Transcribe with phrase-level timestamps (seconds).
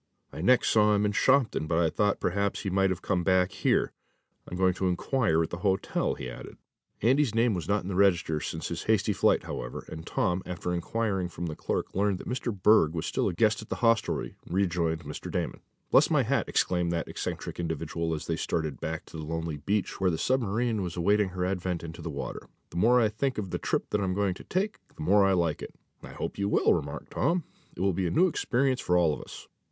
[0.33, 3.51] I next saw him in Shopton, but I thought perhaps he might have come back
[3.51, 3.91] here.
[4.47, 6.57] I'm going to inquire at the hotel," he added.
[7.03, 10.73] Andy's name was not on the register since his hasty flight, however, and Tom, after
[10.73, 12.51] inquiring from the clerk and learning that Mr.
[12.51, 15.29] Berg was still a guest at the hostelry, rejoined Mr.
[15.29, 15.61] Damon.
[15.91, 20.01] "Bless my hat!" exclaimed that eccentric individual as they started back to the lonely beach
[20.01, 22.47] where the submarine was awaiting her advent into the water.
[22.71, 25.61] "The more I think of the trip I'm going to take, the more I like
[25.61, 27.43] it." "I hope you will," remarked Tom.
[27.77, 29.47] "It will be a new experience for all of us.